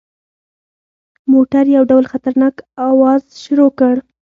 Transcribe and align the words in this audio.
موټر 1.33 1.63
یو 1.75 1.83
ډول 1.91 2.05
خطرناک 2.11 2.55
اواز 2.89 3.21
شروع 3.43 3.71
کړ. 3.79 3.95